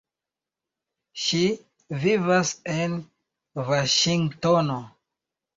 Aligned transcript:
Ŝi 1.23 1.41
vivas 2.05 2.55
en 2.79 2.97
Vaŝingtono. 3.69 4.83